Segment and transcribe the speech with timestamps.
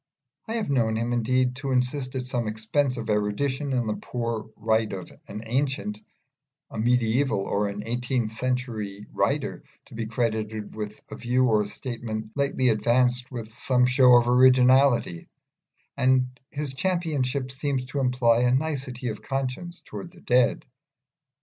[0.47, 4.91] I have known him, indeed, insist at some expense of erudition on the prior right
[4.91, 5.99] of an ancient,
[6.71, 12.31] a medieval, or an eighteenth century writer to be credited with a view or statement
[12.35, 15.27] lately advanced with some show of originality;
[15.95, 20.65] and this championship seems to imply a nicety of conscience towards the dead.